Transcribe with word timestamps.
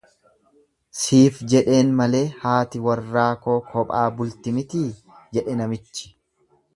"""Siif 0.99 1.35
jedheen 1.53 1.91
malee 1.99 2.21
haati 2.45 2.81
warraa 2.87 3.27
koo 3.45 3.59
kophaa 3.75 4.07
bulti 4.21 4.55
mitii"" 4.57 4.85
jedhe 5.39 5.59
namichi." 5.61 6.09